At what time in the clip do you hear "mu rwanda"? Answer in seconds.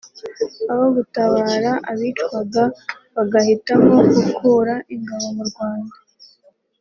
5.37-5.95